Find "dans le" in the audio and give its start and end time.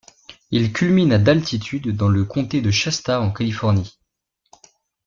1.95-2.25